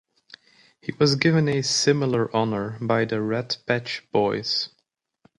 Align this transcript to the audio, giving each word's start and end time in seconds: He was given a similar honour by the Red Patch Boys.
He 0.81 0.93
was 0.97 1.13
given 1.15 1.47
a 1.47 1.61
similar 1.61 2.35
honour 2.35 2.75
by 2.81 3.05
the 3.05 3.21
Red 3.21 3.57
Patch 3.67 4.03
Boys. 4.11 4.69